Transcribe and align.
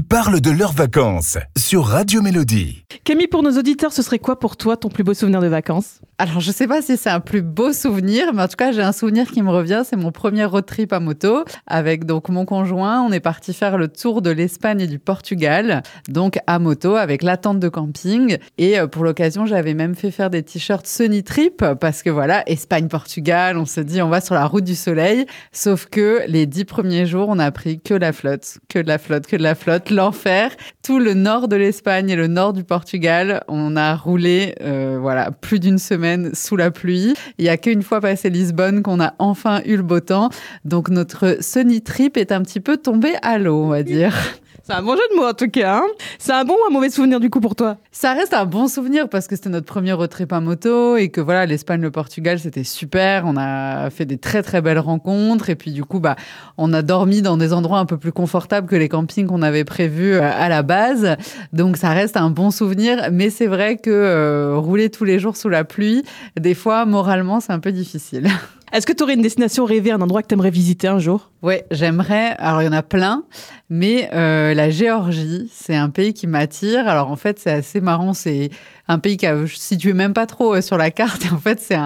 Ils 0.00 0.06
parlent 0.06 0.40
de 0.40 0.50
leurs 0.50 0.72
vacances 0.72 1.36
sur 1.70 1.86
Radio 1.86 2.20
Mélodie. 2.20 2.82
Camille, 3.04 3.28
pour 3.28 3.44
nos 3.44 3.56
auditeurs, 3.56 3.92
ce 3.92 4.02
serait 4.02 4.18
quoi 4.18 4.40
pour 4.40 4.56
toi 4.56 4.76
ton 4.76 4.88
plus 4.88 5.04
beau 5.04 5.14
souvenir 5.14 5.40
de 5.40 5.46
vacances? 5.46 6.00
Alors, 6.18 6.40
je 6.40 6.50
sais 6.50 6.66
pas 6.66 6.82
si 6.82 6.96
c'est 6.96 7.08
un 7.08 7.20
plus 7.20 7.42
beau 7.42 7.72
souvenir, 7.72 8.34
mais 8.34 8.42
en 8.42 8.48
tout 8.48 8.56
cas, 8.56 8.72
j'ai 8.72 8.82
un 8.82 8.90
souvenir 8.90 9.30
qui 9.30 9.40
me 9.40 9.50
revient. 9.50 9.82
C'est 9.88 9.96
mon 9.96 10.10
premier 10.10 10.44
road 10.44 10.66
trip 10.66 10.92
à 10.92 10.98
moto 10.98 11.44
avec 11.68 12.06
donc 12.06 12.28
mon 12.28 12.44
conjoint. 12.44 13.00
On 13.02 13.12
est 13.12 13.20
parti 13.20 13.54
faire 13.54 13.78
le 13.78 13.86
tour 13.86 14.20
de 14.20 14.30
l'Espagne 14.30 14.80
et 14.80 14.86
du 14.88 14.98
Portugal, 14.98 15.84
donc 16.08 16.40
à 16.48 16.58
moto 16.58 16.96
avec 16.96 17.22
la 17.22 17.36
tente 17.36 17.60
de 17.60 17.68
camping. 17.68 18.38
Et 18.58 18.80
euh, 18.80 18.88
pour 18.88 19.04
l'occasion, 19.04 19.46
j'avais 19.46 19.74
même 19.74 19.94
fait 19.94 20.10
faire 20.10 20.28
des 20.28 20.42
t-shirts 20.42 20.88
Sunny 20.88 21.22
Trip 21.22 21.64
parce 21.80 22.02
que 22.02 22.10
voilà, 22.10 22.42
Espagne-Portugal, 22.48 23.56
on 23.56 23.64
se 23.64 23.80
dit 23.80 24.02
on 24.02 24.08
va 24.08 24.20
sur 24.20 24.34
la 24.34 24.44
route 24.44 24.64
du 24.64 24.74
soleil. 24.74 25.24
Sauf 25.52 25.86
que 25.86 26.22
les 26.26 26.46
dix 26.46 26.64
premiers 26.64 27.06
jours, 27.06 27.28
on 27.28 27.38
a 27.38 27.52
pris 27.52 27.80
que 27.80 27.94
la 27.94 28.12
flotte, 28.12 28.58
que 28.68 28.80
de 28.80 28.88
la 28.88 28.98
flotte, 28.98 29.28
que 29.28 29.36
de 29.36 29.42
la 29.44 29.54
flotte, 29.54 29.90
l'enfer. 29.90 30.50
Tout 30.82 30.98
le 30.98 31.14
nord 31.14 31.46
de 31.46 31.59
l'Espagne 31.60 32.10
et 32.10 32.16
le 32.16 32.26
nord 32.26 32.52
du 32.52 32.64
Portugal, 32.64 33.44
on 33.46 33.76
a 33.76 33.94
roulé 33.94 34.54
euh, 34.60 34.98
voilà 35.00 35.30
plus 35.30 35.60
d'une 35.60 35.78
semaine 35.78 36.34
sous 36.34 36.56
la 36.56 36.70
pluie. 36.70 37.14
Il 37.38 37.44
y 37.44 37.48
a 37.48 37.56
qu'une 37.56 37.82
fois 37.82 38.00
passé 38.00 38.30
Lisbonne 38.30 38.82
qu'on 38.82 39.00
a 39.00 39.14
enfin 39.18 39.62
eu 39.64 39.76
le 39.76 39.82
beau 39.82 40.00
temps. 40.00 40.30
Donc 40.64 40.88
notre 40.88 41.38
Sunny 41.40 41.82
Trip 41.82 42.16
est 42.16 42.32
un 42.32 42.42
petit 42.42 42.60
peu 42.60 42.76
tombé 42.76 43.14
à 43.22 43.38
l'eau, 43.38 43.62
on 43.62 43.68
va 43.68 43.82
dire. 43.82 44.14
C'est 44.70 44.76
un 44.76 44.82
bon 44.82 44.94
jeu 44.94 45.02
de 45.10 45.16
mots 45.16 45.26
en 45.26 45.34
tout 45.34 45.50
cas. 45.50 45.78
Hein 45.78 45.86
c'est 46.20 46.30
un 46.30 46.44
bon 46.44 46.54
ou 46.54 46.68
un 46.68 46.72
mauvais 46.72 46.90
souvenir 46.90 47.18
du 47.18 47.28
coup 47.28 47.40
pour 47.40 47.56
toi? 47.56 47.78
Ça 47.90 48.12
reste 48.12 48.32
un 48.34 48.44
bon 48.44 48.68
souvenir 48.68 49.08
parce 49.08 49.26
que 49.26 49.34
c'était 49.34 49.48
notre 49.48 49.66
premier 49.66 49.92
road 49.92 50.08
trip 50.08 50.32
moto 50.32 50.96
et 50.96 51.08
que 51.08 51.20
voilà, 51.20 51.44
l'Espagne, 51.44 51.80
le 51.80 51.90
Portugal, 51.90 52.38
c'était 52.38 52.62
super. 52.62 53.24
On 53.26 53.36
a 53.36 53.90
fait 53.90 54.04
des 54.04 54.16
très 54.16 54.44
très 54.44 54.60
belles 54.60 54.78
rencontres 54.78 55.50
et 55.50 55.56
puis 55.56 55.72
du 55.72 55.84
coup, 55.84 55.98
bah, 55.98 56.14
on 56.56 56.72
a 56.72 56.82
dormi 56.82 57.20
dans 57.20 57.36
des 57.36 57.52
endroits 57.52 57.80
un 57.80 57.84
peu 57.84 57.96
plus 57.96 58.12
confortables 58.12 58.68
que 58.68 58.76
les 58.76 58.88
campings 58.88 59.26
qu'on 59.26 59.42
avait 59.42 59.64
prévus 59.64 60.14
euh, 60.14 60.22
à 60.22 60.48
la 60.48 60.62
base. 60.62 61.16
Donc 61.52 61.76
ça 61.76 61.88
reste 61.88 62.16
un 62.16 62.30
bon 62.30 62.52
souvenir, 62.52 63.08
mais 63.10 63.30
c'est 63.30 63.48
vrai 63.48 63.76
que 63.76 63.90
euh, 63.90 64.56
rouler 64.56 64.88
tous 64.88 65.04
les 65.04 65.18
jours 65.18 65.36
sous 65.36 65.48
la 65.48 65.64
pluie, 65.64 66.04
des 66.38 66.54
fois, 66.54 66.86
moralement, 66.86 67.40
c'est 67.40 67.52
un 67.52 67.58
peu 67.58 67.72
difficile. 67.72 68.28
Est-ce 68.72 68.86
que 68.86 68.92
tu 68.92 69.02
aurais 69.02 69.14
une 69.14 69.22
destination 69.22 69.64
rêvée, 69.64 69.90
un 69.90 70.00
endroit 70.00 70.22
que 70.22 70.28
tu 70.28 70.34
aimerais 70.34 70.50
visiter 70.50 70.86
un 70.86 71.00
jour? 71.00 71.30
Oui, 71.42 71.56
j'aimerais. 71.72 72.36
Alors, 72.38 72.62
il 72.62 72.66
y 72.66 72.68
en 72.68 72.72
a 72.72 72.82
plein, 72.82 73.24
mais 73.68 74.08
euh, 74.12 74.54
la 74.54 74.70
Géorgie, 74.70 75.50
c'est 75.52 75.74
un 75.74 75.90
pays 75.90 76.14
qui 76.14 76.28
m'attire. 76.28 76.86
Alors, 76.86 77.10
en 77.10 77.16
fait, 77.16 77.40
c'est 77.40 77.50
assez 77.50 77.80
marrant. 77.80 78.12
C'est 78.12 78.50
un 78.90 78.98
pays 78.98 79.16
qui 79.16 79.26
a 79.26 79.36
situé 79.46 79.92
même 79.92 80.12
pas 80.12 80.26
trop 80.26 80.56
euh, 80.56 80.60
sur 80.60 80.76
la 80.76 80.90
carte. 80.90 81.26
En 81.32 81.38
fait, 81.38 81.60
c'est 81.60 81.76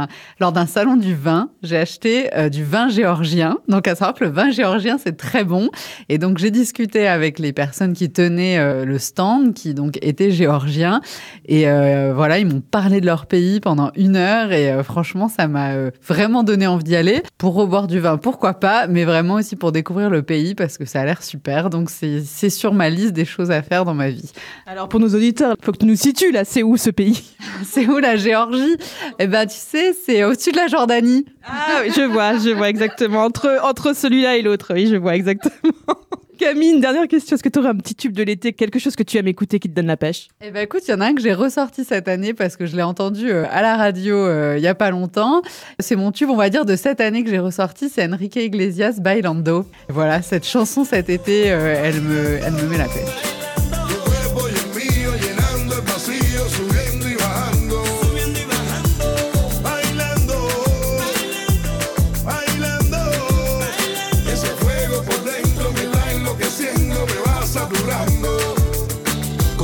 lors 0.41 0.53
d'un 0.53 0.67
salon 0.67 0.97
du 0.97 1.15
vin, 1.15 1.51
j'ai 1.63 1.77
acheté 1.77 2.35
euh, 2.35 2.49
du 2.49 2.65
vin 2.65 2.89
géorgien. 2.89 3.59
Donc, 3.69 3.87
à 3.87 3.95
savoir 3.95 4.15
que 4.15 4.25
le 4.25 4.31
vin 4.31 4.51
géorgien, 4.51 4.97
c'est 4.97 5.17
très 5.17 5.45
bon. 5.45 5.69
Et 6.09 6.17
donc, 6.17 6.39
j'ai 6.39 6.51
discuté 6.51 7.07
avec 7.07 7.39
les 7.39 7.53
personnes 7.53 7.93
qui 7.93 8.11
tenaient 8.11 8.59
euh, 8.59 8.87
le 8.87 8.99
stand, 8.99 9.53
qui 9.53 9.75
donc 9.75 9.99
étaient 10.01 10.31
géorgiens. 10.31 11.03
Et 11.47 11.67
voilà, 12.15 12.39
ils 12.39 12.47
m'ont 12.47 12.63
parlé 12.63 13.01
de 13.01 13.07
leur 13.07 13.27
pays 13.27 13.61
pendant 13.61 13.91
une 13.97 14.17
heure. 14.17 14.53
Et 14.53 14.83
franchement, 14.83 15.29
ça 15.29 15.47
m'a 15.47 15.91
vraiment 16.07 16.43
donné 16.43 16.67
envie 16.67 16.85
d'y 16.85 16.97
aller. 16.97 17.23
Pour 17.37 17.55
reboire 17.55 17.87
du 17.87 18.01
vin, 18.01 18.17
pourquoi 18.17 18.55
pas, 18.55 18.87
mais 18.87 19.05
vraiment 19.05 19.35
aussi 19.35 19.57
pour 19.57 19.73
découvrir 19.73 20.09
le 20.09 20.23
pays 20.23 20.55
parce 20.55 20.79
que 20.79 20.87
ça 20.87 21.03
a 21.03 21.05
l'air 21.05 21.23
super. 21.23 21.69
Donc, 21.69 21.91
c'est 21.91 22.51
sur 22.51 22.73
ma 22.73 22.89
liste 22.89 23.13
des 23.13 23.27
choses 23.27 23.51
à 23.51 23.63
faire 23.63 23.85
dans 23.85 23.95
ma 23.95 24.09
vie. 24.09 24.33
Alors 24.67 24.89
pour 24.89 25.01
nos 25.01 25.15
auditeurs, 25.15 25.57
il 25.61 25.65
faut 25.65 25.73
que 25.73 25.79
tu 25.79 25.87
nous 25.87 25.97
situes 25.97 26.33
là, 26.33 26.45
c'est 26.45 26.63
où 26.63 26.77
ce 26.77 26.91
pays 26.95 27.23
C'est 27.65 27.87
où 27.87 27.99
la 27.99 28.17
Géorgie? 28.17 28.77
Eh 29.19 29.27
ben, 29.27 29.47
tu 29.47 29.57
sais, 29.57 29.93
c'est 29.93 30.25
au-dessus 30.25 30.53
de 30.53 30.57
la 30.57 30.69
Jordanie. 30.69 31.27
Ah 31.45 31.83
oui, 31.83 31.93
je 31.95 32.03
vois, 32.03 32.39
je 32.39 32.51
vois 32.51 32.69
exactement. 32.69 33.25
Entre, 33.25 33.59
entre 33.63 33.95
celui-là 33.95 34.37
et 34.37 34.43
l'autre, 34.43 34.73
oui, 34.75 34.87
je 34.87 34.97
vois 34.97 35.15
exactement. 35.15 35.73
Camille, 36.39 36.71
une 36.71 36.81
dernière 36.81 37.07
question. 37.07 37.37
Est-ce 37.37 37.43
que 37.43 37.49
tu 37.49 37.59
aurais 37.59 37.69
un 37.69 37.77
petit 37.77 37.95
tube 37.95 38.13
de 38.13 38.23
l'été, 38.23 38.53
quelque 38.53 38.79
chose 38.79 38.97
que 38.97 39.03
tu 39.03 39.17
aimes 39.19 39.29
écouter 39.29 39.59
qui 39.59 39.69
te 39.69 39.75
donne 39.75 39.87
la 39.87 39.97
pêche? 39.97 40.29
Eh 40.43 40.51
ben, 40.51 40.63
écoute, 40.63 40.83
il 40.87 40.91
y 40.91 40.95
en 40.95 41.01
a 41.01 41.07
un 41.07 41.15
que 41.15 41.23
j'ai 41.23 41.33
ressorti 41.33 41.85
cette 41.85 42.09
année 42.09 42.35
parce 42.35 42.57
que 42.57 42.67
je 42.67 42.77
l'ai 42.77 42.83
entendu 42.83 43.31
euh, 43.31 43.45
à 43.51 43.63
la 43.63 43.77
radio 43.77 44.17
euh, 44.17 44.55
il 44.57 44.63
y 44.63 44.67
a 44.67 44.75
pas 44.75 44.91
longtemps. 44.91 45.43
C'est 45.79 45.97
mon 45.97 46.13
tube, 46.13 46.31
on 46.31 46.37
va 46.37 46.51
dire, 46.51 46.65
de 46.65 46.77
cette 46.77 47.01
année 47.01 47.23
que 47.23 47.31
j'ai 47.31 47.39
ressorti. 47.39 47.89
C'est 47.89 48.05
Enrique 48.05 48.37
Iglesias, 48.37 48.99
Bailando. 49.01 49.67
Voilà, 49.89 50.23
cette 50.23 50.45
chanson 50.45 50.85
cet 50.85 51.09
été, 51.09 51.53
euh, 51.53 51.77
elle, 51.83 52.01
me, 52.01 52.39
elle 52.45 52.53
me 52.53 52.69
met 52.69 52.79
la 52.79 52.85
pêche. 52.85 53.34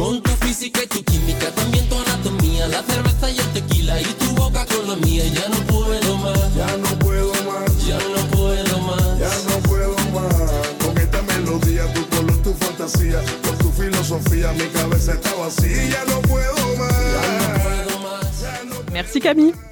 Con 0.00 0.22
tu 0.22 0.30
física 0.46 0.80
y 0.82 0.86
tu 0.86 1.04
química, 1.04 1.50
también 1.50 1.86
tu 1.90 1.94
anatomía, 1.98 2.66
la 2.68 2.82
cerveza 2.82 3.30
y 3.30 3.38
el 3.38 3.46
tequila 3.52 4.00
y 4.00 4.04
tu 4.04 4.34
boca 4.34 4.64
con 4.64 4.88
la 4.88 4.96
mía, 4.96 5.24
ya 5.26 5.46
no 5.50 5.56
puedo 5.66 6.16
más, 6.16 6.54
Ya 6.54 6.74
no 6.78 6.98
puedo 7.00 7.32
más, 7.44 7.86
ya 7.86 7.98
no 7.98 8.22
puedo 8.30 8.78
más. 8.80 9.18
ya 9.18 9.30
no 9.50 9.58
puedo 9.68 9.94
más. 10.14 10.34
Con 10.82 10.96
esta 10.96 11.20
melodía, 11.20 11.92
tu 11.92 12.06
color, 12.08 12.36
tu 12.42 12.54
fantasía, 12.54 13.20
con 13.44 13.58
tu 13.58 13.70
filosofía, 13.72 14.52
mi 14.52 14.64
cabeza 14.68 15.12
está 15.12 15.34
vacía. 15.34 15.90
Ya 15.90 16.04
no 16.06 16.22
puedo 16.22 16.54
más. 16.78 16.94
puedo 17.62 17.98
más. 17.98 18.90
Merci 18.90 19.20
Camille. 19.20 19.69